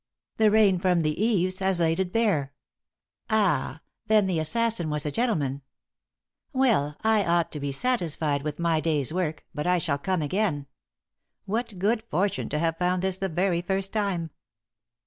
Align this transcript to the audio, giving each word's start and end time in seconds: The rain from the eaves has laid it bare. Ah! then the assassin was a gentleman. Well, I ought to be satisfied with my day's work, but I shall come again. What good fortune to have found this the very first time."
The 0.37 0.49
rain 0.49 0.79
from 0.79 1.01
the 1.01 1.23
eaves 1.23 1.59
has 1.59 1.79
laid 1.79 1.99
it 1.99 2.11
bare. 2.11 2.53
Ah! 3.29 3.81
then 4.07 4.25
the 4.25 4.39
assassin 4.39 4.89
was 4.89 5.05
a 5.05 5.11
gentleman. 5.11 5.61
Well, 6.53 6.97
I 7.03 7.23
ought 7.23 7.51
to 7.51 7.59
be 7.59 7.71
satisfied 7.71 8.41
with 8.41 8.57
my 8.57 8.79
day's 8.79 9.13
work, 9.13 9.45
but 9.53 9.67
I 9.67 9.77
shall 9.77 9.99
come 9.99 10.23
again. 10.23 10.65
What 11.45 11.77
good 11.77 12.01
fortune 12.09 12.49
to 12.49 12.57
have 12.57 12.79
found 12.79 13.03
this 13.03 13.19
the 13.19 13.29
very 13.29 13.61
first 13.61 13.93
time." 13.93 14.31